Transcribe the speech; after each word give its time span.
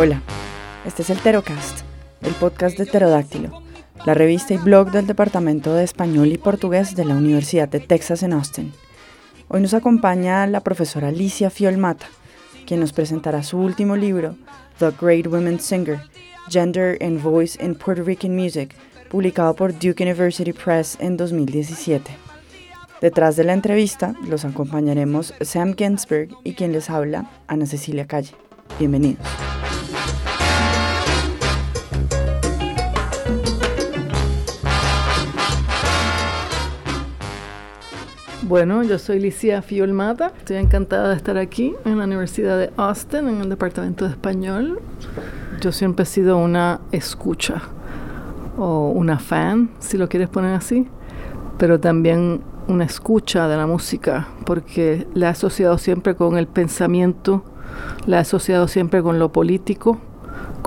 Hola, 0.00 0.22
este 0.86 1.02
es 1.02 1.10
el 1.10 1.18
Terocast, 1.18 1.80
el 2.20 2.32
podcast 2.34 2.78
de 2.78 2.86
Pterodáctilo, 2.86 3.64
la 4.06 4.14
revista 4.14 4.54
y 4.54 4.56
blog 4.56 4.92
del 4.92 5.08
Departamento 5.08 5.74
de 5.74 5.82
Español 5.82 6.28
y 6.28 6.38
Portugués 6.38 6.94
de 6.94 7.04
la 7.04 7.16
Universidad 7.16 7.68
de 7.68 7.80
Texas 7.80 8.22
en 8.22 8.32
Austin. 8.32 8.72
Hoy 9.48 9.60
nos 9.60 9.74
acompaña 9.74 10.46
la 10.46 10.60
profesora 10.60 11.08
Alicia 11.08 11.50
Fiolmata, 11.50 12.06
quien 12.64 12.78
nos 12.78 12.92
presentará 12.92 13.42
su 13.42 13.58
último 13.58 13.96
libro, 13.96 14.36
The 14.78 14.92
Great 15.00 15.26
Women 15.26 15.58
Singer, 15.58 15.98
Gender 16.48 16.96
and 17.02 17.20
Voice 17.20 17.60
in 17.60 17.74
Puerto 17.74 18.04
Rican 18.04 18.36
Music, 18.36 18.76
publicado 19.10 19.56
por 19.56 19.72
Duke 19.72 20.04
University 20.04 20.52
Press 20.52 20.96
en 21.00 21.16
2017. 21.16 22.08
Detrás 23.00 23.34
de 23.34 23.42
la 23.42 23.52
entrevista 23.52 24.14
los 24.28 24.44
acompañaremos 24.44 25.34
Sam 25.40 25.74
Ginsberg 25.76 26.28
y 26.44 26.52
quien 26.52 26.70
les 26.70 26.88
habla, 26.88 27.28
Ana 27.48 27.66
Cecilia 27.66 28.06
Calle. 28.06 28.36
Bienvenidos. 28.78 29.26
Bueno, 38.48 38.82
yo 38.82 38.98
soy 38.98 39.20
Licia 39.20 39.60
Fiolmata. 39.60 40.32
Estoy 40.38 40.56
encantada 40.56 41.10
de 41.10 41.16
estar 41.16 41.36
aquí 41.36 41.74
en 41.84 41.98
la 41.98 42.04
Universidad 42.04 42.56
de 42.56 42.70
Austin, 42.78 43.28
en 43.28 43.42
el 43.42 43.50
Departamento 43.50 44.06
de 44.06 44.12
Español. 44.12 44.80
Yo 45.60 45.70
siempre 45.70 46.04
he 46.04 46.06
sido 46.06 46.38
una 46.38 46.80
escucha 46.90 47.60
o 48.56 48.88
una 48.88 49.18
fan, 49.18 49.68
si 49.80 49.98
lo 49.98 50.08
quieres 50.08 50.30
poner 50.30 50.54
así, 50.54 50.88
pero 51.58 51.78
también 51.78 52.40
una 52.68 52.84
escucha 52.84 53.48
de 53.48 53.58
la 53.58 53.66
música, 53.66 54.28
porque 54.46 55.06
la 55.12 55.26
he 55.26 55.30
asociado 55.30 55.76
siempre 55.76 56.16
con 56.16 56.38
el 56.38 56.46
pensamiento, 56.46 57.44
la 58.06 58.16
he 58.16 58.20
asociado 58.20 58.66
siempre 58.66 59.02
con 59.02 59.18
lo 59.18 59.30
político, 59.30 59.98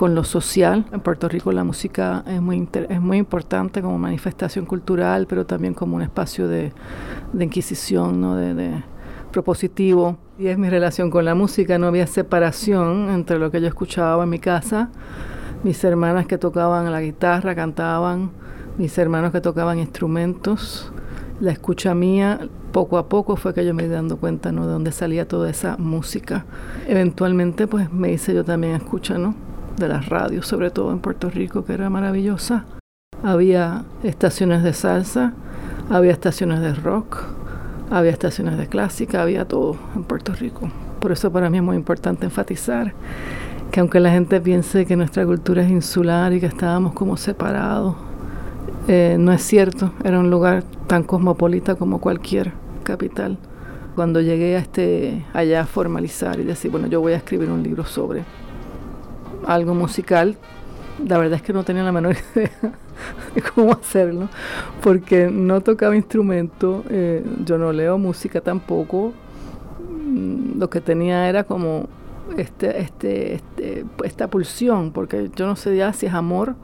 con 0.02 0.16
lo 0.16 0.24
social. 0.24 0.84
En 0.92 1.00
Puerto 1.02 1.30
Rico 1.30 1.52
la 1.52 1.64
música 1.64 2.24
es 2.26 2.42
muy, 2.42 2.68
es 2.90 3.00
muy 3.00 3.20
importante 3.20 3.84
como 3.84 4.00
manifestación 4.00 4.66
cultural, 4.66 5.28
pero 5.28 5.46
también 5.46 5.76
como 5.76 5.96
un 5.96 6.02
espacio 6.02 6.48
de, 6.48 6.74
de 7.34 7.46
inquisición, 7.46 8.20
¿no? 8.20 8.36
de, 8.36 8.56
de, 8.56 8.84
propositivo. 9.32 10.18
Y 10.40 10.48
es 10.48 10.58
mi 10.58 10.72
relación 10.72 11.12
con 11.12 11.24
la 11.24 11.36
música, 11.36 11.78
no 11.78 11.86
había 11.86 12.08
separación 12.08 13.12
entre 13.12 13.38
lo 13.38 13.52
que 13.52 13.62
yo 13.62 13.68
escuchaba 13.68 14.24
en 14.24 14.32
mi 14.32 14.40
casa, 14.40 14.90
mis 15.64 15.84
hermanas 15.84 16.26
que 16.26 16.40
tocaban 16.40 16.92
la 16.92 17.00
guitarra, 17.00 17.54
cantaban, 17.54 18.32
mis 18.80 18.98
hermanos 18.98 19.32
que 19.32 19.40
tocaban 19.40 19.78
instrumentos. 19.78 20.92
La 21.40 21.52
escucha 21.52 21.94
mía, 21.94 22.40
poco 22.72 22.98
a 22.98 23.08
poco 23.08 23.36
fue 23.36 23.54
que 23.54 23.64
yo 23.64 23.76
me 23.76 23.84
di 23.84 23.90
dando 23.90 24.18
cuenta 24.18 24.52
¿no? 24.52 24.66
de 24.66 24.74
dónde 24.74 24.94
salía 24.94 25.28
toda 25.28 25.48
esa 25.48 25.78
música. 25.78 26.46
Eventualmente 26.88 27.68
pues 27.68 27.94
me 27.94 28.12
hice 28.12 28.34
yo 28.34 28.44
también 28.44 28.74
escucha, 28.74 29.20
¿no? 29.20 29.51
De 29.82 29.90
las 29.90 30.08
radios, 30.08 30.48
sobre 30.48 30.72
todo 30.72 30.92
en 30.92 31.00
Puerto 31.00 31.30
Rico, 31.30 31.66
que 31.66 31.74
era 31.74 31.90
maravillosa. 31.90 32.66
Había 33.24 33.84
estaciones 34.04 34.64
de 34.64 34.74
salsa, 34.74 35.34
había 35.90 36.12
estaciones 36.12 36.62
de 36.62 36.74
rock, 36.74 37.24
había 37.90 38.12
estaciones 38.12 38.58
de 38.58 38.68
clásica, 38.68 39.22
había 39.22 39.46
todo 39.46 39.76
en 39.96 40.04
Puerto 40.04 40.34
Rico. 40.34 40.70
Por 41.00 41.12
eso 41.12 41.32
para 41.32 41.50
mí 41.50 41.58
es 41.58 41.64
muy 41.64 41.76
importante 41.76 42.26
enfatizar 42.26 42.94
que 43.72 43.80
aunque 43.80 44.00
la 44.00 44.12
gente 44.12 44.40
piense 44.40 44.86
que 44.86 44.96
nuestra 44.96 45.26
cultura 45.26 45.64
es 45.64 45.70
insular 45.70 46.32
y 46.34 46.40
que 46.40 46.46
estábamos 46.46 46.94
como 46.94 47.18
separados, 47.18 47.96
eh, 48.88 49.18
no 49.20 49.32
es 49.32 49.42
cierto, 49.42 49.94
era 50.04 50.20
un 50.20 50.30
lugar 50.30 50.64
tan 50.88 51.04
cosmopolita 51.04 51.76
como 51.76 52.00
cualquier 52.00 52.54
capital. 52.84 53.38
Cuando 53.96 54.22
llegué 54.22 54.56
a 54.56 54.60
este 54.60 55.26
allá 55.34 55.62
a 55.62 55.66
formalizar 55.66 56.40
y 56.40 56.44
decir, 56.44 56.72
bueno, 56.72 56.88
yo 56.88 57.02
voy 57.02 57.14
a 57.14 57.18
escribir 57.18 57.50
un 57.50 57.64
libro 57.64 57.86
sobre 57.86 58.24
algo 59.46 59.74
musical, 59.74 60.38
la 61.06 61.18
verdad 61.18 61.36
es 61.38 61.42
que 61.42 61.54
no 61.54 61.64
tenía 61.64 61.84
la 61.84 61.92
menor 61.92 62.16
idea 62.36 62.52
de 63.36 63.42
cómo 63.42 63.74
hacerlo, 63.74 64.30
porque 64.82 65.30
no 65.32 65.62
tocaba 65.62 65.96
instrumento, 65.96 66.84
eh, 66.90 67.24
yo 67.46 67.58
no 67.58 67.72
leo 67.72 67.98
música 67.98 68.42
tampoco, 68.42 69.14
mm, 69.90 70.60
lo 70.60 70.70
que 70.70 70.82
tenía 70.82 71.28
era 71.28 71.44
como 71.44 71.88
este, 72.38 72.80
este, 72.80 73.36
este, 73.36 73.86
esta 74.04 74.28
pulsión, 74.28 74.92
porque 74.92 75.30
yo 75.36 75.46
no 75.48 75.56
sé 75.56 75.76
ya 75.76 75.94
si 75.94 76.06
es 76.06 76.14
amor 76.14 76.56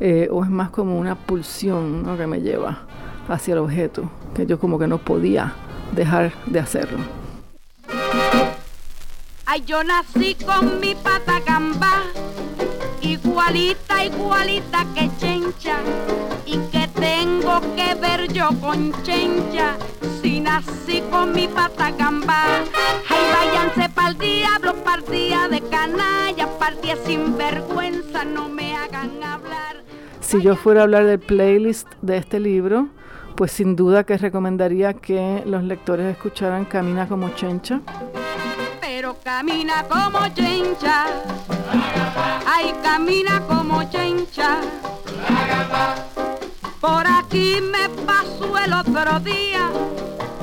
eh, 0.00 0.28
o 0.30 0.44
es 0.44 0.50
más 0.50 0.70
como 0.70 0.98
una 0.98 1.14
pulsión 1.14 2.04
que 2.16 2.26
me 2.26 2.40
lleva 2.40 2.82
hacia 3.28 3.52
el 3.52 3.58
objeto, 3.58 4.10
que 4.34 4.46
yo 4.46 4.58
como 4.58 4.78
que 4.78 4.86
no 4.86 4.98
podía 4.98 5.54
dejar 5.94 6.32
de 6.46 6.60
hacerlo. 6.60 7.17
Ay, 9.50 9.62
yo 9.64 9.82
nací 9.82 10.34
con 10.34 10.78
mi 10.78 10.94
pata 10.94 11.40
gamba, 11.40 12.02
igualita, 13.00 14.04
igualita 14.04 14.84
que 14.94 15.10
chencha. 15.18 15.78
Y 16.44 16.58
que 16.70 16.86
tengo 16.88 17.58
que 17.74 17.94
ver 17.94 18.30
yo 18.30 18.50
con 18.60 18.92
chencha, 19.04 19.78
si 20.20 20.40
nací 20.40 21.02
con 21.10 21.32
mi 21.32 21.48
pata 21.48 21.92
gamba. 21.92 22.44
Ay, 23.08 23.24
váyanse 23.32 23.88
pa'l 23.94 24.18
diablo, 24.18 24.74
pa'l 24.84 25.02
día 25.10 25.48
de 25.48 25.62
canalla, 25.62 26.46
pa'l 26.58 26.78
día 26.82 26.96
sin 27.06 27.38
vergüenza, 27.38 28.26
no 28.26 28.50
me 28.50 28.76
hagan 28.76 29.22
hablar. 29.22 29.82
Si 30.20 30.42
yo 30.42 30.56
fuera 30.56 30.80
a 30.80 30.82
hablar 30.82 31.06
del 31.06 31.20
playlist 31.20 31.88
de 32.02 32.18
este 32.18 32.38
libro, 32.38 32.88
pues 33.34 33.52
sin 33.52 33.76
duda 33.76 34.04
que 34.04 34.18
recomendaría 34.18 34.92
que 34.92 35.42
los 35.46 35.62
lectores 35.62 36.04
escucharan 36.04 36.66
Camina 36.66 37.08
como 37.08 37.30
Chencha 37.30 37.80
camina 39.28 39.84
como 39.84 40.26
chencha. 40.28 41.04
Ay, 42.46 42.72
camina 42.82 43.42
como 43.46 43.82
chencha. 43.90 44.60
Por 46.80 47.06
aquí 47.06 47.60
me 47.60 47.90
pasó 48.06 48.56
el 48.56 48.72
otro 48.72 49.20
día 49.20 49.68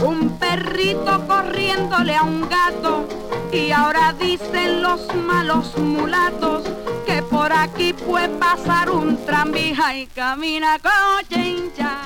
un 0.05 0.37
perrito 0.37 1.25
corriéndole 1.27 2.15
a 2.15 2.21
un 2.21 2.47
gato 2.47 3.07
y 3.51 3.71
ahora 3.71 4.13
dicen 4.13 4.83
los 4.83 5.01
malos 5.15 5.75
mulatos 5.79 6.61
que 7.07 7.23
por 7.23 7.51
aquí 7.53 7.91
puede 7.93 8.29
pasar 8.37 8.91
un 8.91 9.17
tranvía 9.25 9.97
y 9.97 10.05
camina 10.05 10.77
como 10.77 11.27
chencha. 11.27 12.01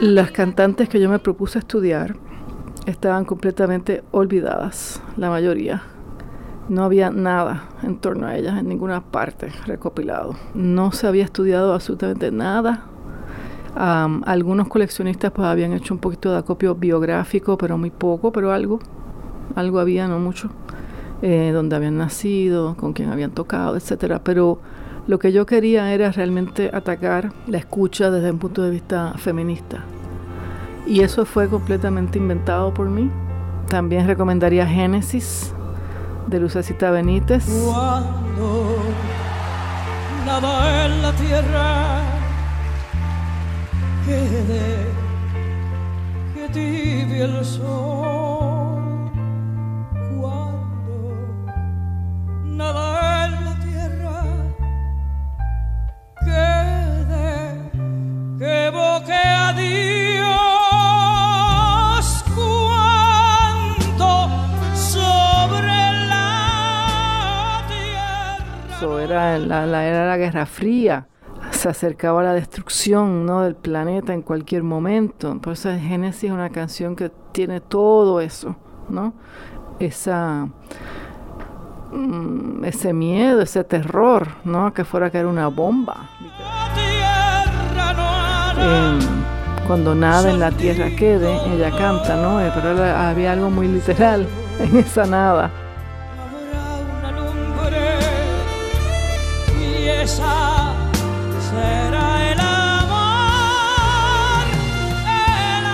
Las 0.00 0.32
cantantes 0.32 0.88
que 0.88 0.98
yo 0.98 1.08
me 1.08 1.20
propuse 1.20 1.60
estudiar 1.60 2.16
estaban 2.88 3.24
completamente 3.24 4.02
olvidadas, 4.10 5.02
la 5.16 5.30
mayoría. 5.30 5.82
No 6.68 6.84
había 6.84 7.10
nada 7.10 7.64
en 7.82 7.98
torno 7.98 8.26
a 8.26 8.36
ellas 8.36 8.58
en 8.58 8.68
ninguna 8.68 9.02
parte 9.02 9.50
recopilado. 9.66 10.34
No 10.54 10.92
se 10.92 11.06
había 11.06 11.24
estudiado 11.24 11.72
absolutamente 11.72 12.30
nada. 12.30 12.84
Um, 13.74 14.22
algunos 14.26 14.68
coleccionistas 14.68 15.30
pues 15.30 15.46
habían 15.46 15.72
hecho 15.72 15.94
un 15.94 16.00
poquito 16.00 16.32
de 16.32 16.38
acopio 16.38 16.74
biográfico, 16.74 17.56
pero 17.56 17.78
muy 17.78 17.90
poco, 17.90 18.32
pero 18.32 18.52
algo. 18.52 18.80
Algo 19.54 19.78
había, 19.78 20.08
no 20.08 20.18
mucho. 20.18 20.50
Eh, 21.22 21.50
donde 21.52 21.76
habían 21.76 21.96
nacido, 21.96 22.76
con 22.76 22.92
quién 22.92 23.10
habían 23.10 23.30
tocado, 23.30 23.76
etcétera. 23.76 24.20
Pero 24.22 24.60
lo 25.06 25.18
que 25.18 25.32
yo 25.32 25.46
quería 25.46 25.92
era 25.92 26.12
realmente 26.12 26.70
atacar 26.72 27.32
la 27.46 27.58
escucha 27.58 28.10
desde 28.10 28.30
un 28.30 28.38
punto 28.38 28.62
de 28.62 28.70
vista 28.70 29.14
feminista. 29.16 29.84
Y 30.88 31.02
eso 31.02 31.26
fue 31.26 31.48
completamente 31.48 32.18
inventado 32.18 32.72
por 32.72 32.88
mí. 32.88 33.10
También 33.68 34.06
recomendaría 34.06 34.66
Génesis 34.66 35.52
de 36.26 36.40
Lucecita 36.40 36.90
Benítez. 36.90 37.44
Cuando 37.44 38.78
nada 40.24 40.86
en 40.86 41.02
la 41.02 41.12
tierra 41.12 42.00
quede 44.06 44.86
que 46.34 46.48
tibia 46.54 47.24
el 47.26 47.44
sol. 47.44 49.10
Cuando 50.18 51.12
nada 52.44 52.87
era 69.00 69.38
la, 69.38 69.66
la, 69.66 69.84
era 69.84 70.06
la 70.06 70.16
Guerra 70.16 70.46
Fría, 70.46 71.08
se 71.50 71.68
acercaba 71.68 72.22
la 72.22 72.32
destrucción 72.32 73.26
¿no? 73.26 73.42
del 73.42 73.56
planeta 73.56 74.12
en 74.12 74.22
cualquier 74.22 74.62
momento. 74.62 75.38
Por 75.40 75.54
eso 75.54 75.70
Génesis 75.70 76.24
es 76.24 76.30
una 76.30 76.50
canción 76.50 76.94
que 76.94 77.10
tiene 77.32 77.60
todo 77.60 78.20
eso, 78.20 78.54
¿no? 78.88 79.14
Esa, 79.80 80.48
mm, 81.92 82.64
ese 82.64 82.92
miedo, 82.92 83.42
ese 83.42 83.64
terror, 83.64 84.28
¿no? 84.44 84.72
Que 84.72 84.84
fuera 84.84 85.06
a 85.06 85.10
caer 85.10 85.26
una 85.26 85.48
bomba. 85.48 86.10
Eh, 88.58 88.98
cuando 89.66 89.94
nada 89.94 90.30
en 90.30 90.38
la 90.38 90.52
tierra 90.52 90.90
quede, 90.96 91.36
ella 91.52 91.76
canta, 91.76 92.16
¿no? 92.16 92.40
Eh, 92.40 92.52
pero 92.54 92.80
había 92.82 93.32
algo 93.32 93.50
muy 93.50 93.66
literal 93.66 94.26
en 94.60 94.76
esa 94.76 95.04
nada. 95.04 95.50
Será 101.50 102.32
el 102.32 102.40
amor, 102.40 102.98
el 105.58 105.66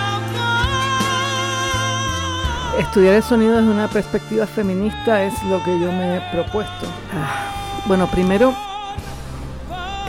amor. 2.73 2.79
Estudiar 2.79 3.15
el 3.15 3.23
sonido 3.23 3.57
desde 3.57 3.69
una 3.71 3.87
perspectiva 3.87 4.45
feminista 4.45 5.23
es 5.23 5.33
lo 5.43 5.63
que 5.63 5.79
yo 5.79 5.91
me 5.91 6.17
he 6.17 6.21
propuesto. 6.31 6.85
Ah, 7.13 7.51
Bueno, 7.87 8.07
primero 8.07 8.53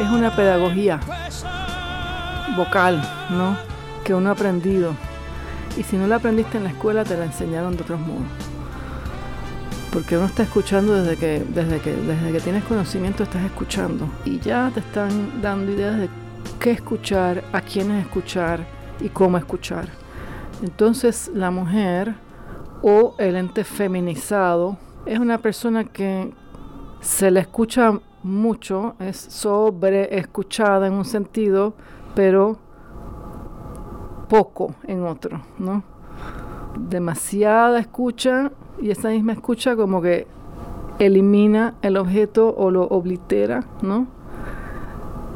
es 0.01 0.09
una 0.11 0.35
pedagogía 0.35 0.99
vocal, 2.57 3.03
¿no? 3.31 3.57
Que 4.05 4.15
uno 4.15 4.31
ha 4.31 4.33
aprendido. 4.33 4.93
Y 5.77 5.83
si 5.83 5.97
no 5.97 6.07
la 6.07 6.17
aprendiste 6.17 6.57
en 6.57 6.65
la 6.65 6.71
escuela, 6.71 7.05
te 7.05 7.17
la 7.19 7.27
enseñaron 7.27 7.77
de 7.77 7.83
otros 7.83 8.01
modos. 8.01 8.23
Porque 9.97 10.19
uno 10.19 10.27
está 10.27 10.43
escuchando 10.43 10.93
desde 10.93 11.17
que, 11.17 11.43
desde 11.55 11.81
que, 11.81 11.91
desde 11.91 12.31
que 12.31 12.41
tienes 12.41 12.65
conocimiento, 12.65 13.23
estás 13.23 13.43
escuchando. 13.47 14.07
Y 14.27 14.39
ya 14.41 14.71
te 14.75 14.81
están 14.81 15.41
dando 15.41 15.73
ideas 15.73 15.99
de 15.99 16.11
qué 16.61 16.73
escuchar, 16.73 17.43
a 17.51 17.63
quiénes 17.63 18.05
escuchar 18.05 18.67
y 19.01 19.09
cómo 19.09 19.39
escuchar. 19.39 19.89
Entonces 20.63 21.31
la 21.33 21.51
mujer 21.51 22.15
o 22.83 23.15
el 23.17 23.37
ente 23.37 23.65
feminizado 23.65 24.77
es 25.07 25.19
una 25.19 25.39
persona 25.39 25.85
que 25.85 26.31
se 27.01 27.31
le 27.31 27.41
escucha 27.41 27.99
mucho, 28.23 28.97
es 28.99 29.17
sobre 29.17 30.19
escuchada 30.19 30.89
en 30.89 30.93
un 30.93 31.07
sentido, 31.07 31.73
pero 32.15 32.59
poco 34.29 34.75
en 34.83 35.07
otro, 35.07 35.41
¿no? 35.59 35.83
Demasiada 36.79 37.79
escucha 37.79 38.53
y 38.81 38.91
esa 38.91 39.11
misma 39.11 39.33
escucha 39.33 39.77
como 39.77 40.03
que 40.03 40.27
elimina 40.99 41.75
el 41.83 41.97
objeto 41.97 42.55
o 42.57 42.71
lo 42.71 42.85
oblitera, 42.85 43.65
¿no? 43.83 44.07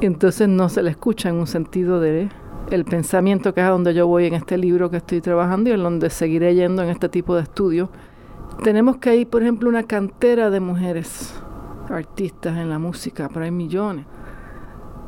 Entonces 0.00 0.48
no 0.48 0.68
se 0.68 0.82
le 0.82 0.90
escucha 0.90 1.28
en 1.28 1.36
un 1.36 1.46
sentido 1.46 2.00
de 2.00 2.28
el 2.70 2.84
pensamiento 2.84 3.52
que 3.52 3.60
es 3.60 3.66
a 3.66 3.70
donde 3.70 3.92
yo 3.92 4.06
voy 4.06 4.26
en 4.26 4.34
este 4.34 4.56
libro 4.56 4.90
que 4.90 4.98
estoy 4.98 5.20
trabajando 5.20 5.70
y 5.70 5.72
en 5.72 5.82
donde 5.82 6.08
seguiré 6.08 6.54
yendo 6.54 6.82
en 6.82 6.88
este 6.88 7.08
tipo 7.08 7.34
de 7.34 7.42
estudios. 7.42 7.88
Tenemos 8.62 8.98
que 8.98 9.10
hay, 9.10 9.24
por 9.24 9.42
ejemplo, 9.42 9.68
una 9.68 9.82
cantera 9.82 10.50
de 10.50 10.60
mujeres 10.60 11.34
artistas 11.88 12.56
en 12.56 12.70
la 12.70 12.78
música, 12.78 13.28
pero 13.32 13.44
hay 13.44 13.50
millones. 13.50 14.06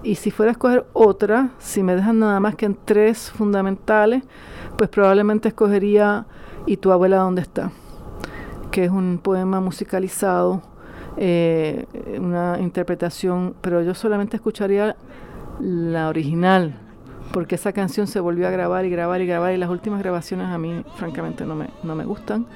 Y 0.02 0.16
si 0.16 0.30
fuera 0.30 0.50
a 0.50 0.52
escoger 0.52 0.84
otra, 0.92 1.50
si 1.58 1.82
me 1.82 1.94
dejan 1.94 2.18
nada 2.18 2.40
más 2.40 2.56
que 2.56 2.66
en 2.66 2.76
tres 2.84 3.30
fundamentales, 3.30 4.24
pues 4.76 4.90
probablemente 4.90 5.48
escogería 5.48 6.26
¿Y 6.66 6.76
tu 6.76 6.92
abuela 6.92 7.16
dónde 7.16 7.42
está? 7.42 7.72
Que 8.72 8.84
es 8.84 8.90
un 8.90 9.20
poema 9.22 9.60
musicalizado, 9.60 10.62
eh, 11.16 11.86
una 12.18 12.58
interpretación, 12.58 13.54
pero 13.60 13.82
yo 13.82 13.94
solamente 13.94 14.36
escucharía 14.36 14.96
la 15.60 16.08
original, 16.08 16.74
porque 17.32 17.54
esa 17.54 17.72
canción 17.72 18.06
se 18.06 18.18
volvió 18.18 18.48
a 18.48 18.50
grabar 18.50 18.84
y 18.84 18.90
grabar 18.90 19.20
y 19.20 19.26
grabar 19.26 19.52
y 19.52 19.58
las 19.58 19.70
últimas 19.70 20.00
grabaciones 20.00 20.48
a 20.48 20.58
mí 20.58 20.82
francamente 20.96 21.44
no 21.44 21.54
me, 21.54 21.68
no 21.82 21.94
me 21.94 22.04
gustan, 22.04 22.46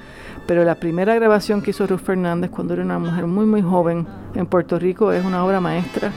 pero 0.47 0.63
la 0.63 0.75
primera 0.75 1.13
grabación 1.15 1.61
que 1.61 1.69
hizo 1.71 1.87
Ruth 1.87 1.99
Fernández 1.99 2.49
cuando 2.49 2.73
era 2.73 2.83
una 2.83 2.99
mujer 2.99 3.27
muy 3.27 3.45
muy 3.45 3.61
joven 3.61 4.05
en 4.33 4.47
Puerto 4.47 4.77
Rico 4.79 5.11
es 5.11 5.23
una 5.23 5.45
obra 5.45 5.61
maestra 5.61 6.11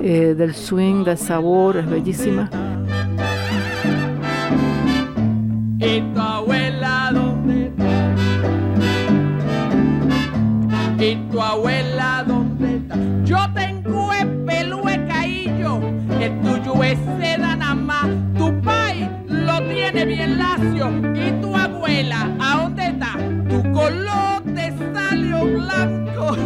eh, 0.00 0.34
del 0.36 0.54
swing, 0.54 1.04
del 1.04 1.18
sabor, 1.18 1.76
es 1.76 1.88
bellísima. 1.88 2.50
¿Y 5.80 6.00
tu 6.12 6.20
abuela 6.20 6.77
abuela 11.48 12.24
dónde 12.26 12.76
está? 12.76 12.96
Yo 13.24 13.38
tengo 13.54 14.12
el 14.12 14.28
pelo 14.44 14.82
de 14.82 15.06
caillo, 15.06 15.80
el 16.20 16.40
tuyo 16.40 16.84
es 16.84 16.98
seda 17.18 17.56
nada 17.56 17.74
más. 17.74 18.06
Tu 18.36 18.60
pai 18.60 19.08
lo 19.26 19.62
tiene 19.62 20.04
bien 20.04 20.38
lacio. 20.38 20.90
¿Y 21.14 21.30
tu 21.40 21.56
abuela 21.56 22.30
a 22.38 22.62
dónde 22.62 22.86
está? 22.88 23.12
Tu 23.48 23.62
color 23.72 24.42
te 24.54 24.74
salió 24.94 25.44
blanco 25.44 26.36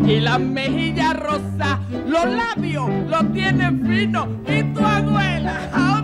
y 0.06 0.20
la 0.20 0.38
mejilla 0.38 1.12
rosa. 1.14 1.80
Los 2.06 2.26
labios 2.26 2.88
los 3.08 3.32
tiene 3.32 3.70
finos. 3.84 4.28
¿Y 4.46 4.62
tu 4.72 4.80
abuela 4.80 5.56
a 5.72 5.95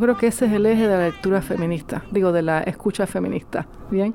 Creo 0.00 0.16
que 0.16 0.28
ese 0.28 0.46
es 0.46 0.52
el 0.52 0.64
eje 0.64 0.88
de 0.88 0.96
la 0.96 1.04
lectura 1.04 1.42
feminista, 1.42 2.02
digo, 2.10 2.32
de 2.32 2.40
la 2.40 2.62
escucha 2.62 3.06
feminista, 3.06 3.66
¿bien? 3.90 4.14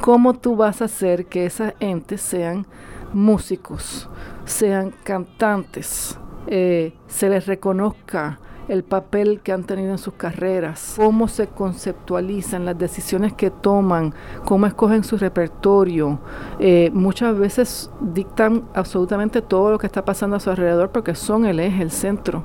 ¿Cómo 0.00 0.32
tú 0.34 0.56
vas 0.56 0.80
a 0.80 0.86
hacer 0.86 1.26
que 1.26 1.44
esas 1.44 1.74
entes 1.78 2.22
sean 2.22 2.66
músicos, 3.12 4.08
sean 4.46 4.94
cantantes, 5.04 6.18
eh, 6.46 6.94
se 7.06 7.28
les 7.28 7.46
reconozca 7.46 8.38
el 8.70 8.84
papel 8.84 9.40
que 9.40 9.50
han 9.50 9.64
tenido 9.64 9.90
en 9.90 9.98
sus 9.98 10.14
carreras, 10.14 10.94
cómo 10.96 11.26
se 11.26 11.48
conceptualizan 11.48 12.64
las 12.64 12.78
decisiones 12.78 13.32
que 13.32 13.50
toman, 13.50 14.14
cómo 14.44 14.64
escogen 14.66 15.02
su 15.02 15.18
repertorio. 15.18 16.20
Eh, 16.60 16.92
muchas 16.94 17.36
veces 17.36 17.90
dictan 18.00 18.62
absolutamente 18.72 19.42
todo 19.42 19.72
lo 19.72 19.78
que 19.78 19.88
está 19.88 20.04
pasando 20.04 20.36
a 20.36 20.40
su 20.40 20.50
alrededor 20.50 20.90
porque 20.90 21.16
son 21.16 21.46
el 21.46 21.58
eje, 21.58 21.82
el 21.82 21.90
centro. 21.90 22.44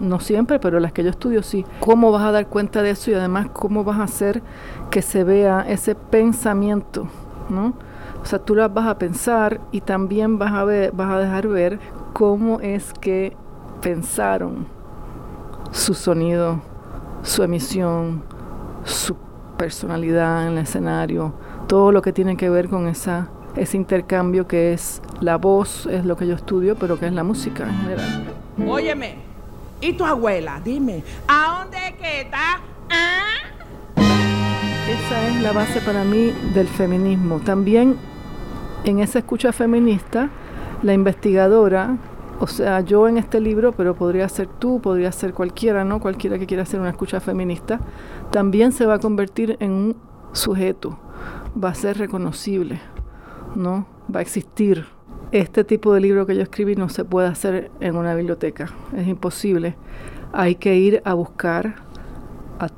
No 0.00 0.18
siempre, 0.18 0.58
pero 0.58 0.80
las 0.80 0.92
que 0.92 1.04
yo 1.04 1.10
estudio 1.10 1.44
sí. 1.44 1.64
¿Cómo 1.78 2.10
vas 2.10 2.24
a 2.24 2.32
dar 2.32 2.48
cuenta 2.48 2.82
de 2.82 2.90
eso 2.90 3.12
y 3.12 3.14
además 3.14 3.46
cómo 3.52 3.84
vas 3.84 4.00
a 4.00 4.04
hacer 4.04 4.42
que 4.90 5.00
se 5.00 5.22
vea 5.22 5.64
ese 5.68 5.94
pensamiento, 5.94 7.06
¿no? 7.48 7.74
O 8.20 8.26
sea, 8.26 8.40
tú 8.40 8.56
las 8.56 8.74
vas 8.74 8.88
a 8.88 8.98
pensar 8.98 9.60
y 9.70 9.80
también 9.80 10.40
vas 10.40 10.52
a 10.52 10.64
ver, 10.64 10.90
vas 10.90 11.12
a 11.12 11.18
dejar 11.20 11.46
ver 11.46 11.78
cómo 12.12 12.58
es 12.60 12.92
que 12.94 13.36
pensaron 13.80 14.75
su 15.76 15.92
sonido, 15.92 16.62
su 17.22 17.42
emisión, 17.42 18.22
su 18.84 19.14
personalidad 19.58 20.46
en 20.46 20.54
el 20.54 20.58
escenario, 20.58 21.34
todo 21.68 21.92
lo 21.92 22.00
que 22.00 22.14
tiene 22.14 22.36
que 22.36 22.48
ver 22.48 22.68
con 22.68 22.88
esa, 22.88 23.28
ese 23.56 23.76
intercambio 23.76 24.48
que 24.48 24.72
es 24.72 25.02
la 25.20 25.36
voz, 25.36 25.86
es 25.86 26.06
lo 26.06 26.16
que 26.16 26.26
yo 26.26 26.34
estudio, 26.34 26.76
pero 26.76 26.98
que 26.98 27.06
es 27.06 27.12
la 27.12 27.22
música 27.24 27.64
en 27.64 27.76
general. 27.80 28.24
Óyeme, 28.66 29.16
¿y 29.82 29.92
tu 29.92 30.04
abuela? 30.06 30.60
Dime, 30.64 31.04
¿a 31.28 31.60
dónde 31.60 31.76
es 31.88 31.94
que 31.96 32.20
está? 32.22 32.60
¿Ah? 32.90 34.00
Esa 34.88 35.28
es 35.28 35.42
la 35.42 35.52
base 35.52 35.80
para 35.82 36.04
mí 36.04 36.32
del 36.54 36.68
feminismo. 36.68 37.40
También 37.40 37.96
en 38.84 39.00
esa 39.00 39.18
escucha 39.18 39.52
feminista, 39.52 40.30
la 40.82 40.94
investigadora, 40.94 41.98
o 42.38 42.46
sea, 42.46 42.80
yo 42.80 43.08
en 43.08 43.16
este 43.16 43.40
libro, 43.40 43.72
pero 43.72 43.94
podría 43.94 44.28
ser 44.28 44.46
tú, 44.46 44.80
podría 44.80 45.10
ser 45.12 45.32
cualquiera, 45.32 45.84
¿no? 45.84 46.00
Cualquiera 46.00 46.38
que 46.38 46.46
quiera 46.46 46.64
hacer 46.64 46.80
una 46.80 46.90
escucha 46.90 47.20
feminista, 47.20 47.80
también 48.30 48.72
se 48.72 48.84
va 48.84 48.94
a 48.94 48.98
convertir 48.98 49.56
en 49.60 49.72
un 49.72 49.96
sujeto, 50.32 50.98
va 51.62 51.70
a 51.70 51.74
ser 51.74 51.96
reconocible, 51.98 52.80
¿no? 53.54 53.86
Va 54.14 54.20
a 54.20 54.22
existir. 54.22 54.86
Este 55.32 55.64
tipo 55.64 55.92
de 55.92 56.00
libro 56.00 56.24
que 56.24 56.36
yo 56.36 56.42
escribí 56.42 56.76
no 56.76 56.88
se 56.88 57.04
puede 57.04 57.26
hacer 57.26 57.70
en 57.80 57.96
una 57.96 58.14
biblioteca, 58.14 58.70
es 58.96 59.08
imposible. 59.08 59.74
Hay 60.32 60.54
que 60.54 60.76
ir 60.76 61.02
a 61.04 61.14
buscar 61.14 61.86
a, 62.58 62.68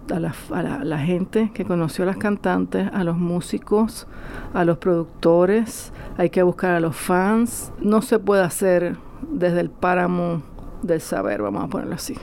a 0.54 0.84
la, 0.84 0.98
gente 0.98 1.50
que 1.52 1.64
conoció 1.64 2.04
a 2.04 2.06
las 2.06 2.16
cantantes, 2.16 2.88
a 2.92 3.04
los 3.04 3.16
músicos, 3.16 4.06
a 4.54 4.64
los 4.64 4.78
productores, 4.78 5.92
hay 6.16 6.30
que 6.30 6.42
buscar 6.42 6.72
a 6.72 6.80
los 6.80 6.96
fans. 6.96 7.72
No 7.80 8.02
se 8.02 8.18
puede 8.18 8.42
hacer 8.42 8.96
desde 9.22 9.60
el 9.60 9.70
páramo 9.70 10.42
del 10.82 11.00
saber, 11.00 11.42
vamos 11.42 11.64
a 11.64 11.68
ponerlo 11.68 11.94
así. 11.94 12.16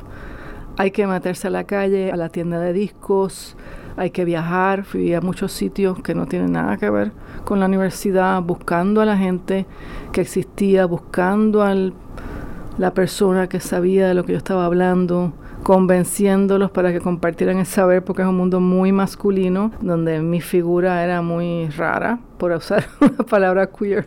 Hay 0.77 0.91
que 0.91 1.07
meterse 1.07 1.47
a 1.47 1.51
la 1.51 1.63
calle, 1.63 2.11
a 2.11 2.15
la 2.17 2.29
tienda 2.29 2.59
de 2.59 2.73
discos, 2.73 3.55
hay 3.97 4.11
que 4.11 4.25
viajar, 4.25 4.83
fui 4.83 5.13
a 5.13 5.21
muchos 5.21 5.53
sitios 5.53 6.01
que 6.01 6.15
no 6.15 6.25
tienen 6.25 6.51
nada 6.51 6.77
que 6.77 6.89
ver 6.89 7.11
con 7.45 7.59
la 7.59 7.67
universidad, 7.67 8.41
buscando 8.41 9.01
a 9.01 9.05
la 9.05 9.17
gente 9.17 9.65
que 10.11 10.21
existía, 10.21 10.85
buscando 10.85 11.63
al 11.63 11.93
la 12.77 12.93
persona 12.93 13.47
que 13.47 13.59
sabía 13.59 14.07
de 14.07 14.13
lo 14.13 14.25
que 14.25 14.33
yo 14.33 14.37
estaba 14.37 14.65
hablando, 14.65 15.33
convenciéndolos 15.65 16.69
para 16.69 16.93
que 16.93 16.99
compartieran 17.01 17.57
el 17.57 17.65
saber, 17.65 18.03
porque 18.03 18.21
es 18.21 18.27
un 18.27 18.37
mundo 18.37 18.59
muy 18.59 18.91
masculino, 18.91 19.71
donde 19.81 20.21
mi 20.21 20.39
figura 20.39 21.03
era 21.03 21.23
muy 21.23 21.69
rara, 21.69 22.19
por 22.37 22.51
usar 22.51 22.85
una 23.01 23.25
palabra 23.25 23.65
queer. 23.71 24.05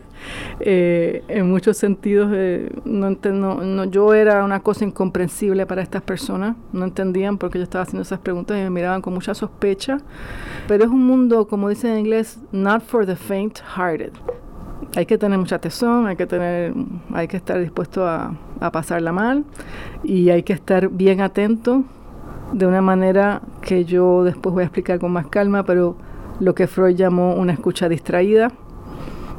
Eh, 0.61 1.21
en 1.27 1.49
muchos 1.49 1.75
sentidos, 1.75 2.31
eh, 2.33 2.69
no 2.85 3.09
no- 3.11 3.83
yo 3.83 4.13
era 4.13 4.45
una 4.45 4.61
cosa 4.61 4.85
incomprensible 4.85 5.65
para 5.65 5.81
estas 5.81 6.01
personas, 6.01 6.55
no 6.71 6.85
entendían 6.85 7.37
por 7.37 7.49
qué 7.49 7.57
yo 7.57 7.65
estaba 7.65 7.81
haciendo 7.83 8.03
esas 8.03 8.19
preguntas 8.19 8.57
y 8.57 8.61
me 8.61 8.69
miraban 8.69 9.01
con 9.01 9.13
mucha 9.13 9.33
sospecha, 9.33 9.97
pero 10.65 10.85
es 10.85 10.89
un 10.89 11.05
mundo, 11.05 11.45
como 11.49 11.67
dicen 11.67 11.91
en 11.91 11.99
inglés, 11.99 12.39
not 12.53 12.81
for 12.83 13.05
the 13.05 13.17
faint-hearted 13.17 14.13
hay 14.95 15.05
que 15.05 15.17
tener 15.17 15.37
mucha 15.37 15.59
tesón, 15.59 16.07
hay 16.07 16.15
que, 16.15 16.25
tener, 16.25 16.73
hay 17.13 17.27
que 17.27 17.37
estar 17.37 17.59
dispuesto 17.59 18.07
a, 18.07 18.33
pasarla 18.71 19.13
mal 19.13 19.45
y 20.03 20.29
hay 20.31 20.43
que 20.43 20.51
estar 20.51 20.89
bien 20.89 21.21
atento 21.21 21.83
de 22.51 22.65
una 22.65 22.81
manera 22.81 23.41
que 23.61 23.85
yo 23.85 24.23
después 24.25 24.53
voy 24.53 24.63
a 24.63 24.65
explicar 24.65 24.99
con 24.99 25.13
más 25.13 25.27
calma, 25.27 25.63
pero 25.63 25.95
lo 26.39 26.55
que 26.55 26.67
Freud 26.67 26.95
llamó 26.95 27.35
una 27.35 27.53
escucha 27.53 27.87
distraída, 27.87 28.51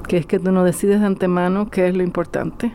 que 0.08 0.16
es 0.16 0.26
que 0.26 0.38
tú 0.38 0.52
no 0.52 0.64
decides 0.64 1.00
de 1.00 1.06
antemano 1.06 1.68
qué 1.68 1.88
es 1.88 1.96
lo 1.96 2.02
importante, 2.02 2.72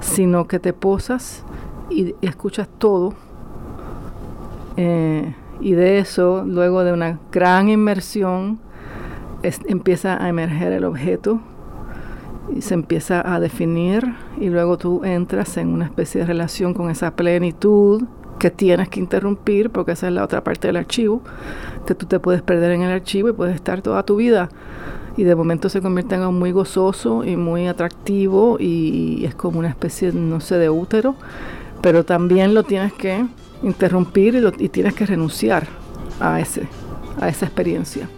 sino 0.00 0.46
que 0.46 0.58
te 0.58 0.72
posas 0.72 1.44
y, 1.90 2.14
escuchas 2.22 2.68
todo. 2.78 3.14
Eh, 4.76 5.34
y 5.60 5.72
de 5.72 5.98
eso, 5.98 6.44
luego 6.46 6.82
de 6.82 6.92
una 6.92 7.18
gran 7.30 7.68
inmersión, 7.68 8.58
empieza 9.42 10.22
a 10.22 10.28
emerger 10.28 10.72
el 10.72 10.84
objeto 10.84 11.40
y 12.54 12.62
se 12.62 12.74
empieza 12.74 13.34
a 13.34 13.40
definir 13.40 14.14
y 14.40 14.48
luego 14.48 14.78
tú 14.78 15.04
entras 15.04 15.56
en 15.56 15.68
una 15.68 15.86
especie 15.86 16.20
de 16.20 16.26
relación 16.26 16.74
con 16.74 16.90
esa 16.90 17.14
plenitud 17.14 18.04
que 18.38 18.50
tienes 18.50 18.88
que 18.88 19.00
interrumpir 19.00 19.70
porque 19.70 19.92
esa 19.92 20.08
es 20.08 20.12
la 20.12 20.24
otra 20.24 20.42
parte 20.42 20.66
del 20.66 20.76
archivo, 20.76 21.22
que 21.86 21.94
tú 21.94 22.06
te 22.06 22.18
puedes 22.18 22.42
perder 22.42 22.72
en 22.72 22.82
el 22.82 22.90
archivo 22.90 23.28
y 23.28 23.32
puedes 23.32 23.54
estar 23.54 23.82
toda 23.82 24.02
tu 24.04 24.16
vida 24.16 24.48
y 25.16 25.24
de 25.24 25.34
momento 25.34 25.68
se 25.68 25.80
convierte 25.80 26.14
en 26.14 26.22
algo 26.22 26.32
muy 26.32 26.52
gozoso 26.52 27.24
y 27.24 27.36
muy 27.36 27.66
atractivo 27.66 28.56
y 28.58 29.24
es 29.24 29.34
como 29.34 29.58
una 29.58 29.68
especie, 29.68 30.12
no 30.12 30.40
sé, 30.40 30.58
de 30.58 30.70
útero, 30.70 31.14
pero 31.80 32.04
también 32.04 32.54
lo 32.54 32.62
tienes 32.62 32.92
que 32.94 33.24
interrumpir 33.62 34.34
y, 34.34 34.64
y 34.64 34.68
tienes 34.68 34.94
que 34.94 35.06
renunciar 35.06 35.66
a, 36.20 36.40
ese, 36.40 36.66
a 37.20 37.28
esa 37.28 37.46
experiencia. 37.46 38.08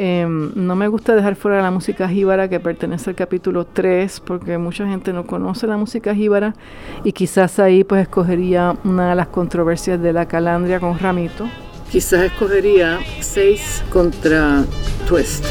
Em, 0.00 0.52
no 0.54 0.76
me 0.76 0.86
gusta 0.86 1.16
dejar 1.16 1.34
fuera 1.34 1.60
la 1.60 1.72
música 1.72 2.08
jíbara 2.08 2.48
que 2.48 2.60
pertenece 2.60 3.10
al 3.10 3.16
capítulo 3.16 3.66
3 3.66 4.20
porque 4.20 4.56
mucha 4.56 4.86
gente 4.86 5.12
no 5.12 5.26
conoce 5.26 5.66
la 5.66 5.76
música 5.76 6.14
jíbara 6.14 6.54
y 7.02 7.10
quizás 7.10 7.58
ahí 7.58 7.82
pues 7.82 8.02
escogería 8.02 8.76
una 8.84 9.10
de 9.10 9.16
las 9.16 9.26
controversias 9.26 10.00
de 10.00 10.12
la 10.12 10.28
calandria 10.28 10.78
con 10.78 10.96
Ramito. 11.00 11.48
Quizás 11.90 12.22
escogería 12.22 13.00
6 13.18 13.86
contra 13.90 14.64
Twist. 15.08 15.44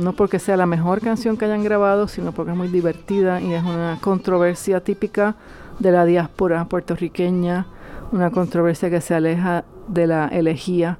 No 0.00 0.14
porque 0.14 0.38
sea 0.38 0.56
la 0.56 0.66
mejor 0.66 1.00
canción 1.00 1.36
que 1.36 1.44
hayan 1.44 1.62
grabado, 1.62 2.08
sino 2.08 2.32
porque 2.32 2.52
es 2.52 2.56
muy 2.56 2.68
divertida 2.68 3.40
y 3.40 3.52
es 3.52 3.62
una 3.62 3.98
controversia 4.00 4.80
típica 4.80 5.36
de 5.78 5.92
la 5.92 6.06
diáspora 6.06 6.64
puertorriqueña, 6.64 7.66
una 8.10 8.30
controversia 8.30 8.88
que 8.88 9.00
se 9.00 9.14
aleja 9.14 9.64
de 9.88 10.06
la 10.06 10.28
elegía 10.28 10.98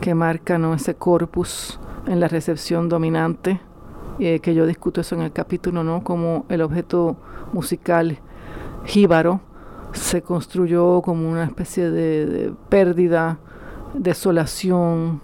que 0.00 0.14
marca 0.14 0.58
¿no? 0.58 0.74
ese 0.74 0.94
corpus 0.94 1.78
en 2.06 2.20
la 2.20 2.28
recepción 2.28 2.88
dominante, 2.88 3.60
eh, 4.18 4.40
que 4.40 4.54
yo 4.54 4.66
discuto 4.66 5.02
eso 5.02 5.14
en 5.14 5.22
el 5.22 5.32
capítulo, 5.32 5.84
¿no? 5.84 6.02
como 6.02 6.46
el 6.48 6.62
objeto 6.62 7.16
musical 7.52 8.18
jíbaro 8.84 9.40
se 9.92 10.22
construyó 10.22 11.02
como 11.02 11.28
una 11.28 11.44
especie 11.44 11.90
de, 11.90 12.52
pérdida, 12.68 13.38
desolación, 13.94 15.20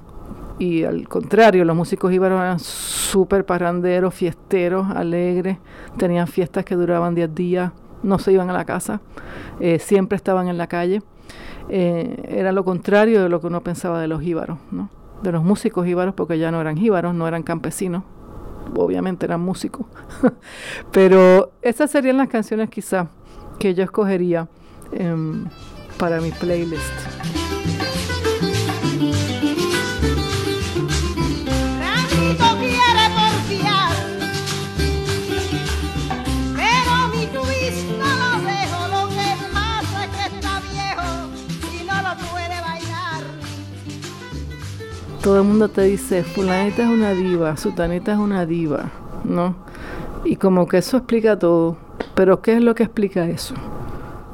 y 0.59 0.85
al 0.85 1.09
contrario, 1.09 1.65
los 1.65 1.77
músicos 1.77 2.11
jíbaros 2.11 2.41
eran 2.41 2.61
súper 2.61 3.45
parranderos, 3.45 4.15
fiesteros, 4.15 4.89
alegres, 4.91 5.59
tenían 5.99 6.29
fiestas 6.29 6.65
que 6.65 6.77
duraban 6.77 7.15
10 7.15 7.35
días, 7.35 7.73
no 8.03 8.19
se 8.19 8.33
iban 8.33 8.51
a 8.51 8.53
la 8.53 8.65
casa, 8.65 9.01
eh, 9.61 9.79
siempre 9.79 10.17
estaban 10.17 10.49
en 10.49 10.59
la 10.59 10.67
calle. 10.67 11.03
Eh, 11.69 12.23
era 12.29 12.53
lo 12.53 12.65
contrario 12.65 13.23
de 13.23 13.29
lo 13.29 13.41
que 13.41 13.47
uno 13.47 13.63
pensaba 13.63 14.01
de 14.01 14.07
los 14.07 14.21
jíbaros, 14.21 14.59
¿no? 14.71 14.91
de 15.23 15.33
los 15.33 15.43
músicos 15.43 15.87
jíbaros, 15.87 16.15
porque 16.15 16.39
ya 16.39 16.51
no 16.51 16.61
eran 16.61 16.77
jíbaros, 16.77 17.15
no 17.15 17.27
eran 17.27 17.43
campesinos, 17.43 18.05
obviamente 18.77 19.27
eran 19.27 19.41
músicos. 19.41 19.87
Pero 20.93 21.53
esas 21.63 21.91
serían 21.91 22.19
las 22.19 22.29
canciones 22.29 22.69
quizás 22.69 23.09
que 23.59 23.75
yo 23.75 23.83
escogería 23.83 24.49
em, 24.93 25.47
para 25.99 26.21
mi 26.21 26.31
playlist. 26.31 27.24
Todo 45.25 45.39
el 45.39 45.45
mundo 45.45 45.71
te 45.71 45.81
dice, 45.81 46.23
fulanita 46.23 46.83
es 46.83 46.89
una 46.91 47.13
diva, 47.13 47.57
sutanita 47.57 48.13
es 48.13 48.19
una 48.19 48.45
diva, 48.45 48.91
¿no? 49.25 49.55
Y 50.23 50.37
como 50.37 50.69
que 50.69 50.77
eso 50.77 50.99
explica 50.99 51.39
todo. 51.39 51.79
Pero 52.15 52.43
¿qué 52.43 52.57
es 52.57 52.63
lo 52.63 52.75
que 52.75 52.83
explica 52.83 53.27
eso? 53.27 53.55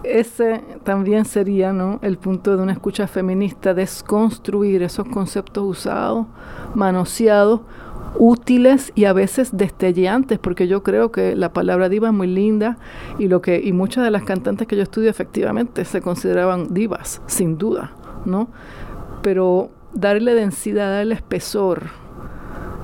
Ese 0.02 0.64
también 0.82 1.26
sería 1.26 1.72
¿no? 1.72 2.00
el 2.02 2.18
punto 2.18 2.56
de 2.56 2.62
una 2.64 2.72
escucha 2.72 3.06
feminista, 3.06 3.72
desconstruir 3.72 4.82
esos 4.82 5.06
conceptos 5.06 5.62
usados, 5.64 6.26
manoseados, 6.74 7.60
útiles 8.18 8.90
y 8.96 9.04
a 9.04 9.12
veces 9.12 9.56
destellantes, 9.56 10.40
porque 10.40 10.66
yo 10.66 10.82
creo 10.82 11.12
que 11.12 11.36
la 11.36 11.52
palabra 11.52 11.88
diva 11.88 12.08
es 12.08 12.14
muy 12.14 12.26
linda 12.26 12.78
y 13.16 13.28
lo 13.28 13.40
que 13.40 13.60
y 13.62 13.72
muchas 13.72 14.02
de 14.02 14.10
las 14.10 14.24
cantantes 14.24 14.66
que 14.66 14.74
yo 14.74 14.82
estudio 14.82 15.08
efectivamente 15.08 15.84
se 15.84 16.00
consideraban 16.00 16.74
divas, 16.74 17.22
sin 17.26 17.58
duda, 17.58 17.92
¿no? 18.24 18.48
Pero 19.22 19.70
darle 19.92 20.34
densidad, 20.34 20.90
darle 20.90 21.14
espesor, 21.14 21.90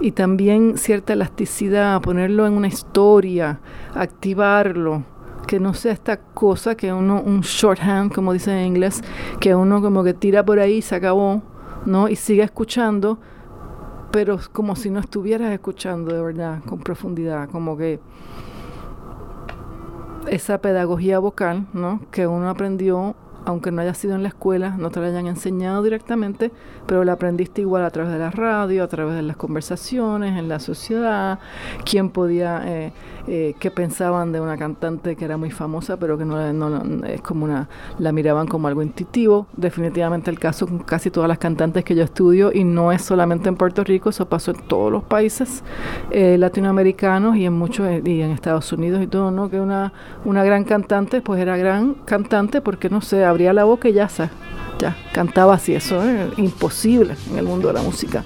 y 0.01 0.13
también 0.13 0.77
cierta 0.77 1.15
elasticidad, 1.15 2.01
ponerlo 2.03 2.47
en 2.47 2.53
una 2.53 2.69
historia, 2.69 3.61
activarlo, 3.95 5.05
que 5.47 5.61
no 5.61 5.75
sea 5.75 5.93
esta 5.93 6.19
cosa 6.19 6.75
que 6.75 6.93
uno, 6.93 7.23
un 7.25 7.41
shorthand, 7.41 8.13
como 8.13 8.33
dice 8.33 8.53
en 8.53 8.67
inglés, 8.67 9.03
que 9.41 9.55
uno 9.55 9.81
como 9.81 10.05
que 10.05 10.13
tira 10.13 10.45
por 10.45 10.59
ahí 10.59 10.77
y 10.77 10.83
se 10.83 10.97
acabó, 10.97 11.43
¿no? 11.87 12.09
Y 12.09 12.17
sigue 12.17 12.43
escuchando, 12.43 13.19
pero 14.11 14.39
como 14.53 14.77
si 14.77 14.91
no 14.91 15.01
estuvieras 15.01 15.53
escuchando 15.53 16.15
de 16.15 16.23
verdad, 16.23 16.63
con 16.65 16.81
profundidad, 16.81 17.49
como 17.49 17.77
que 17.77 18.01
esa 20.27 20.59
pedagogía 20.59 21.21
vocal, 21.21 21.67
¿no? 21.73 22.01
Que 22.11 22.27
uno 22.27 22.51
aprendió 22.51 23.15
aunque 23.47 23.71
no 23.71 23.81
haya 23.81 23.95
sido 23.95 24.17
en 24.17 24.23
la 24.23 24.29
escuela, 24.29 24.77
no 24.77 24.91
te 24.91 25.01
lo 25.01 25.07
hayan 25.07 25.29
enseñado 25.29 25.83
directamente, 25.83 26.51
pero 26.87 27.05
la 27.05 27.13
aprendiste 27.13 27.61
igual 27.61 27.85
a 27.85 27.91
través 27.91 28.13
de 28.13 28.19
la 28.19 28.31
radio, 28.31 28.83
a 28.83 28.89
través 28.89 29.15
de 29.15 29.23
las 29.23 29.37
conversaciones, 29.37 30.37
en 30.37 30.49
la 30.49 30.59
sociedad, 30.59 31.39
quién 31.85 32.11
podía, 32.11 32.63
eh, 32.67 32.93
eh, 33.29 33.55
qué 33.61 33.71
pensaban 33.71 34.33
de 34.33 34.41
una 34.41 34.57
cantante 34.57 35.15
que 35.15 35.25
era 35.25 35.37
muy 35.37 35.53
famosa, 35.53 35.97
pero 35.97 36.19
que 36.19 36.25
no, 36.25 36.37
es 37.05 37.21
como 37.23 37.45
una, 37.45 37.69
la 38.01 38.11
miraban 38.11 38.49
como 38.49 38.67
algo 38.67 38.83
intuitivo. 38.83 39.47
Definitivamente 39.57 40.29
el 40.31 40.41
caso 40.41 40.67
con 40.67 40.81
casi 40.81 41.11
todas 41.11 41.29
las 41.29 41.39
cantantes 41.39 41.85
que 41.85 41.95
yo 41.95 42.03
estudio, 42.03 42.51
y 42.53 42.65
no 42.65 42.91
es 42.91 43.03
solamente 43.03 43.49
en 43.49 43.55
Puerto 43.55 43.85
Rico, 43.85 44.11
eso 44.11 44.29
pasó 44.29 44.51
en 44.51 44.59
todos 44.67 44.91
los 44.91 45.05
países 45.05 45.63
eh, 46.11 46.37
latinoamericanos 46.37 47.37
y 47.37 47.47
en 47.47 47.53
muchos, 47.53 47.87
y 48.05 48.23
en 48.23 48.33
Estados 48.33 48.73
Unidos 48.73 49.03
y 49.03 49.07
todo, 49.07 49.31
¿no? 49.31 49.49
Que 49.51 49.61
una, 49.61 49.93
una 50.25 50.43
gran 50.43 50.65
cantante, 50.65 51.21
pues 51.21 51.41
era 51.41 51.57
gran 51.57 51.95
cantante 52.05 52.61
porque, 52.61 52.91
no 52.91 53.01
sé, 53.01 53.25
abría 53.37 53.53
la 53.53 53.65
boca 53.65 53.91
y 53.91 53.93
ya, 53.93 54.09
ya 54.79 54.97
cantaba 55.13 55.55
así. 55.55 55.75
Eso 55.75 56.03
es 56.03 56.39
imposible 56.39 57.15
en 57.31 57.39
el 57.39 57.45
mundo 57.45 57.69
de 57.69 57.75
la 57.75 57.83
música. 57.83 58.25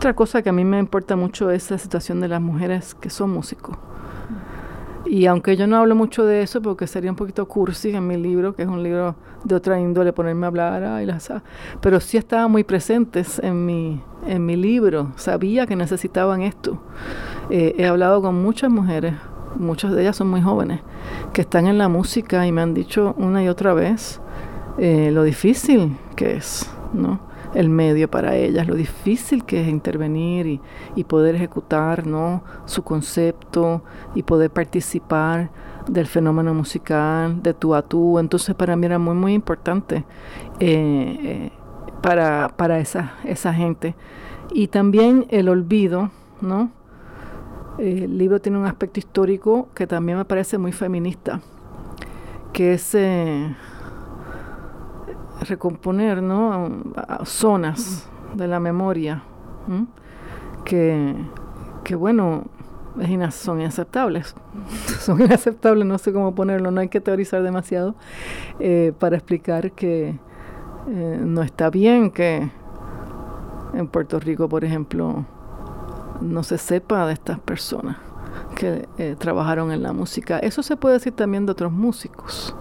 Otra 0.00 0.14
cosa 0.14 0.40
que 0.40 0.48
a 0.48 0.52
mí 0.54 0.64
me 0.64 0.78
importa 0.78 1.14
mucho 1.14 1.50
es 1.50 1.70
la 1.70 1.76
situación 1.76 2.22
de 2.22 2.28
las 2.28 2.40
mujeres 2.40 2.94
que 2.94 3.10
son 3.10 3.28
músicos. 3.34 3.76
Y 5.04 5.26
aunque 5.26 5.58
yo 5.58 5.66
no 5.66 5.76
hablo 5.76 5.94
mucho 5.94 6.24
de 6.24 6.40
eso, 6.40 6.62
porque 6.62 6.86
sería 6.86 7.10
un 7.10 7.16
poquito 7.18 7.46
cursi 7.46 7.90
en 7.90 8.06
mi 8.06 8.16
libro, 8.16 8.54
que 8.54 8.62
es 8.62 8.68
un 8.68 8.82
libro 8.82 9.14
de 9.44 9.54
otra 9.54 9.78
índole, 9.78 10.14
ponerme 10.14 10.46
a 10.46 10.48
hablar, 10.48 10.84
ay, 10.84 11.04
las- 11.04 11.30
ah, 11.30 11.42
pero 11.82 12.00
sí 12.00 12.16
estaban 12.16 12.50
muy 12.50 12.64
presentes 12.64 13.40
en 13.40 13.66
mi, 13.66 14.00
en 14.26 14.46
mi 14.46 14.56
libro. 14.56 15.08
Sabía 15.16 15.66
que 15.66 15.76
necesitaban 15.76 16.40
esto. 16.40 16.78
Eh, 17.50 17.74
he 17.76 17.84
hablado 17.86 18.22
con 18.22 18.42
muchas 18.42 18.70
mujeres, 18.70 19.12
muchas 19.58 19.92
de 19.92 20.00
ellas 20.00 20.16
son 20.16 20.30
muy 20.30 20.40
jóvenes, 20.40 20.80
que 21.34 21.42
están 21.42 21.66
en 21.66 21.76
la 21.76 21.90
música 21.90 22.46
y 22.46 22.52
me 22.52 22.62
han 22.62 22.72
dicho 22.72 23.14
una 23.18 23.44
y 23.44 23.48
otra 23.48 23.74
vez 23.74 24.18
eh, 24.78 25.10
lo 25.12 25.24
difícil 25.24 25.98
que 26.16 26.36
es, 26.36 26.70
¿no? 26.94 27.28
El 27.54 27.68
medio 27.68 28.08
para 28.10 28.36
ellas, 28.36 28.68
lo 28.68 28.74
difícil 28.74 29.44
que 29.44 29.62
es 29.62 29.68
intervenir 29.68 30.46
y, 30.46 30.60
y 30.94 31.04
poder 31.04 31.34
ejecutar, 31.34 32.06
¿no? 32.06 32.44
Su 32.64 32.82
concepto 32.84 33.82
y 34.14 34.22
poder 34.22 34.50
participar 34.50 35.50
del 35.88 36.06
fenómeno 36.06 36.54
musical, 36.54 37.42
de 37.42 37.54
tú 37.54 37.74
a 37.74 37.82
tú. 37.82 38.18
Entonces 38.18 38.54
para 38.54 38.76
mí 38.76 38.86
era 38.86 38.98
muy, 38.98 39.14
muy 39.14 39.34
importante 39.34 40.04
eh, 40.60 41.18
eh, 41.22 41.50
para, 42.02 42.54
para 42.56 42.78
esa, 42.78 43.14
esa 43.24 43.52
gente. 43.52 43.94
Y 44.52 44.68
también 44.68 45.26
el 45.30 45.48
olvido, 45.48 46.10
¿no? 46.40 46.70
El 47.78 48.18
libro 48.18 48.40
tiene 48.40 48.58
un 48.58 48.66
aspecto 48.66 49.00
histórico 49.00 49.68
que 49.74 49.86
también 49.86 50.18
me 50.18 50.24
parece 50.24 50.58
muy 50.58 50.72
feminista, 50.72 51.40
que 52.52 52.74
es 52.74 52.94
eh, 52.94 53.56
recomponer 55.40 56.22
¿no? 56.22 56.82
zonas 57.24 58.08
de 58.34 58.46
la 58.46 58.60
memoria 58.60 59.22
que, 60.64 61.14
que, 61.84 61.94
bueno, 61.94 62.44
son 63.30 63.60
inaceptables. 63.60 64.34
son 65.00 65.20
inaceptables, 65.20 65.86
no 65.86 65.98
sé 65.98 66.12
cómo 66.12 66.34
ponerlo, 66.34 66.70
no 66.70 66.80
hay 66.80 66.88
que 66.88 67.00
teorizar 67.00 67.42
demasiado 67.42 67.94
eh, 68.58 68.92
para 68.98 69.16
explicar 69.16 69.72
que 69.72 70.18
eh, 70.88 71.20
no 71.22 71.42
está 71.42 71.70
bien 71.70 72.10
que 72.10 72.50
en 73.74 73.86
Puerto 73.88 74.18
Rico, 74.18 74.48
por 74.48 74.64
ejemplo, 74.64 75.24
no 76.20 76.42
se 76.42 76.58
sepa 76.58 77.06
de 77.06 77.12
estas 77.12 77.38
personas 77.38 77.96
que 78.56 78.88
eh, 78.98 79.16
trabajaron 79.18 79.72
en 79.72 79.82
la 79.82 79.92
música. 79.92 80.38
Eso 80.38 80.62
se 80.62 80.76
puede 80.76 80.94
decir 80.94 81.12
también 81.12 81.46
de 81.46 81.52
otros 81.52 81.72
músicos, 81.72 82.54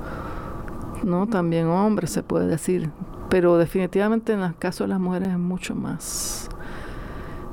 ¿no? 1.03 1.27
También 1.27 1.67
hombres 1.67 2.11
se 2.11 2.23
puede 2.23 2.47
decir, 2.47 2.91
pero 3.29 3.57
definitivamente 3.57 4.33
en 4.33 4.41
el 4.41 4.55
caso 4.55 4.83
de 4.83 4.89
las 4.89 4.99
mujeres 4.99 5.29
es 5.29 5.37
mucho 5.37 5.75
más, 5.75 6.49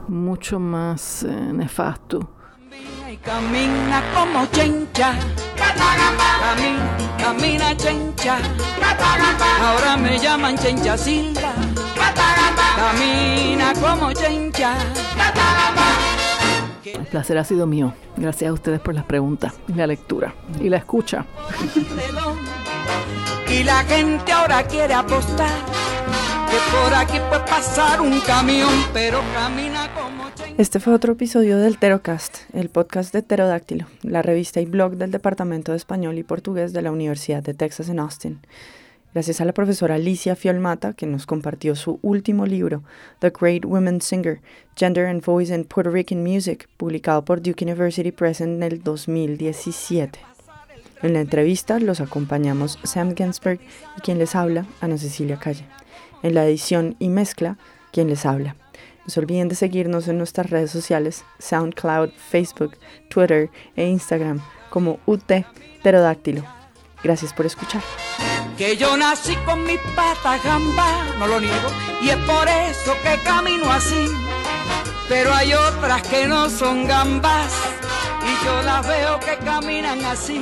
mucho 0.08 0.58
más 0.58 1.22
eh, 1.22 1.52
nefasto. 1.52 2.30
Camina 2.70 3.12
y 3.12 3.16
camina 3.18 4.02
como 4.14 4.46
chencha. 4.46 5.12
Camina, 5.56 6.96
camina 7.18 7.76
chencha. 7.76 8.38
Ahora 9.60 9.96
me 9.96 10.18
llaman 10.18 10.56
chencha 10.56 10.96
Silva. 10.96 11.52
Camina 12.76 13.72
como 13.80 14.12
chencha. 14.12 14.74
El 16.84 17.06
placer 17.06 17.38
ha 17.38 17.44
sido 17.44 17.66
mío. 17.66 17.92
Gracias 18.16 18.50
a 18.50 18.52
ustedes 18.52 18.80
por 18.80 18.94
las 18.94 19.04
preguntas 19.04 19.54
y 19.68 19.74
la 19.74 19.86
lectura 19.86 20.34
y 20.60 20.68
la 20.68 20.76
escucha. 20.78 21.26
Y 23.50 23.64
la 23.64 23.84
gente 23.84 24.32
ahora 24.32 24.62
quiere 24.66 24.94
apostar. 24.94 25.58
Que 26.50 26.58
por 26.72 26.94
aquí 26.94 27.18
puede 27.28 27.44
pasar 27.44 28.00
un 28.00 28.20
camión, 28.20 28.72
pero 28.92 29.20
camina 29.34 29.88
como. 29.94 30.26
Este 30.58 30.80
fue 30.80 30.94
otro 30.94 31.12
episodio 31.12 31.58
del 31.58 31.76
Terocast, 31.76 32.38
el 32.54 32.70
podcast 32.70 33.12
de 33.12 33.22
Pterodáctilo, 33.22 33.86
la 34.02 34.22
revista 34.22 34.58
y 34.58 34.64
blog 34.64 34.96
del 34.96 35.10
Departamento 35.10 35.72
de 35.72 35.76
Español 35.76 36.16
y 36.16 36.22
Portugués 36.22 36.72
de 36.72 36.80
la 36.80 36.92
Universidad 36.92 37.42
de 37.42 37.52
Texas 37.52 37.90
en 37.90 37.98
Austin. 37.98 38.40
Gracias 39.12 39.42
a 39.42 39.44
la 39.44 39.52
profesora 39.52 39.96
Alicia 39.96 40.34
Fiolmata, 40.34 40.94
que 40.94 41.04
nos 41.04 41.26
compartió 41.26 41.74
su 41.74 41.98
último 42.00 42.46
libro, 42.46 42.82
The 43.18 43.32
Great 43.38 43.66
Women 43.66 44.00
Singer, 44.00 44.40
Gender 44.76 45.06
and 45.06 45.22
Voice 45.22 45.54
in 45.54 45.64
Puerto 45.64 45.90
Rican 45.90 46.22
Music, 46.22 46.68
publicado 46.78 47.22
por 47.22 47.42
Duke 47.42 47.62
University 47.62 48.10
Press 48.10 48.40
en 48.40 48.62
el 48.62 48.82
2017. 48.82 50.35
En 51.02 51.12
la 51.12 51.20
entrevista 51.20 51.78
los 51.78 52.00
acompañamos 52.00 52.78
Sam 52.82 53.14
Ginsberg 53.14 53.60
y 53.96 54.00
quien 54.00 54.18
les 54.18 54.34
habla, 54.34 54.66
Ana 54.80 54.96
Cecilia 54.96 55.38
Calle. 55.38 55.66
En 56.22 56.34
la 56.34 56.46
edición 56.46 56.96
y 56.98 57.08
mezcla, 57.08 57.58
quien 57.92 58.08
les 58.08 58.24
habla. 58.24 58.56
No 59.04 59.10
se 59.10 59.20
olviden 59.20 59.48
de 59.48 59.54
seguirnos 59.54 60.08
en 60.08 60.18
nuestras 60.18 60.50
redes 60.50 60.70
sociales, 60.70 61.24
SoundCloud, 61.38 62.10
Facebook, 62.30 62.76
Twitter 63.08 63.50
e 63.76 63.86
Instagram 63.86 64.40
como 64.70 64.98
UT 65.06 65.32
Pterodáctilo. 65.82 66.42
Gracias 67.04 67.32
por 67.32 67.46
escuchar. 67.46 67.82
Que 68.58 68.76
yo 68.76 68.96
nací 68.96 69.36
con 69.44 69.62
mis 69.64 69.78
patas 69.94 70.42
gambas, 70.42 71.16
no 71.18 71.26
lo 71.26 71.40
niego, 71.40 71.68
y 72.02 72.08
es 72.08 72.16
por 72.16 72.48
eso 72.48 72.94
que 73.02 73.22
camino 73.22 73.70
así. 73.70 74.06
Pero 75.08 75.32
hay 75.32 75.52
otras 75.52 76.02
que 76.08 76.26
no 76.26 76.48
son 76.48 76.86
gambas, 76.86 77.52
y 78.22 78.44
yo 78.44 78.62
las 78.62 78.88
veo 78.88 79.20
que 79.20 79.36
caminan 79.44 80.04
así. 80.04 80.40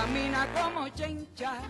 Camina 0.00 0.46
como 0.54 0.88
chencha. 0.88 1.60